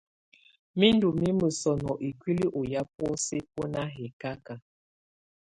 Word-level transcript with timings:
Nù 0.77 0.85
ndù 0.95 1.07
mimǝ 1.21 1.47
sɔnɔ 1.59 1.91
ikuili 2.07 2.45
ɔ 2.57 2.61
ya 2.71 2.81
bɔ̀ósɛ 2.97 3.37
bu 3.53 3.61
nà 3.73 3.81
hɛkaka. 3.95 4.53